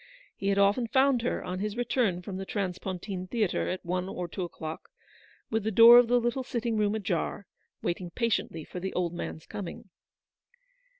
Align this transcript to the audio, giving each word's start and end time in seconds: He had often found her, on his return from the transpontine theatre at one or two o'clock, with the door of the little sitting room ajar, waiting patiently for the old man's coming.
He 0.35 0.47
had 0.47 0.57
often 0.57 0.87
found 0.87 1.21
her, 1.21 1.43
on 1.43 1.59
his 1.59 1.77
return 1.77 2.23
from 2.23 2.37
the 2.37 2.43
transpontine 2.43 3.27
theatre 3.27 3.69
at 3.69 3.85
one 3.85 4.09
or 4.09 4.27
two 4.27 4.41
o'clock, 4.41 4.89
with 5.51 5.63
the 5.63 5.69
door 5.69 5.99
of 5.99 6.07
the 6.07 6.19
little 6.19 6.43
sitting 6.43 6.75
room 6.75 6.95
ajar, 6.95 7.45
waiting 7.83 8.09
patiently 8.09 8.63
for 8.63 8.79
the 8.79 8.93
old 8.93 9.13
man's 9.13 9.45
coming. 9.45 9.89